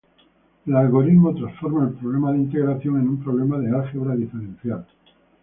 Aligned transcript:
El 0.65 0.75
algoritmo 0.75 1.31
transforma 1.35 1.83
el 1.83 1.93
problema 1.93 2.31
de 2.31 2.39
integración 2.39 2.99
en 3.01 3.07
un 3.07 3.23
problema 3.23 3.59
de 3.59 3.69
álgebra 3.69 4.15
diferencial. 4.15 4.83